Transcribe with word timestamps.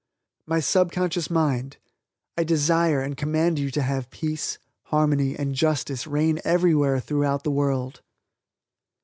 "My 0.47 0.59
Subconscious 0.61 1.29
Mind, 1.29 1.77
I 2.35 2.43
desire 2.43 3.01
and 3.03 3.15
command 3.15 3.59
you 3.59 3.69
to 3.69 3.83
have 3.83 4.09
peace, 4.09 4.57
harmony 4.85 5.35
and 5.37 5.53
justice 5.53 6.07
reign 6.07 6.39
everywhere 6.43 6.99
throughout 6.99 7.43
the 7.43 7.51
world." 7.51 8.01